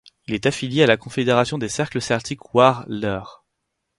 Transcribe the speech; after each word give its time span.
Il 0.25 0.33
est 0.33 0.47
affilié 0.47 0.81
à 0.81 0.87
la 0.87 0.97
confédération 0.97 1.59
des 1.59 1.69
cercles 1.69 2.01
celtiques 2.01 2.55
War 2.55 2.85
'l 2.87 3.01
leur. 3.01 3.45